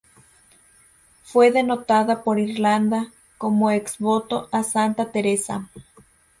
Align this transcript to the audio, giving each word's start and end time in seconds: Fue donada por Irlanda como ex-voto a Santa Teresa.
Fue 1.23 1.51
donada 1.51 2.23
por 2.23 2.39
Irlanda 2.39 3.11
como 3.37 3.69
ex-voto 3.69 4.49
a 4.51 4.63
Santa 4.63 5.11
Teresa. 5.11 5.69